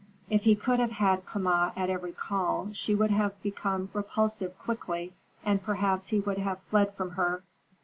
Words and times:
If 0.31 0.45
he 0.45 0.55
could 0.55 0.79
have 0.79 0.93
had 0.93 1.27
Kama 1.27 1.73
at 1.75 1.91
every 1.91 2.11
call, 2.13 2.69
she 2.73 2.95
would 2.95 3.11
have 3.11 3.39
become 3.43 3.91
repulsive 3.93 4.57
quickly, 4.57 5.13
and 5.45 5.61
perhaps 5.61 6.07
he 6.07 6.19
would 6.19 6.39
have 6.39 6.59
fled 6.63 6.95
from 6.95 7.11
her. 7.11 7.43